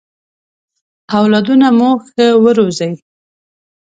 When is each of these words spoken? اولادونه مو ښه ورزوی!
اولادونه 1.19 1.67
مو 1.77 1.89
ښه 2.05 2.25
ورزوی! 2.43 2.91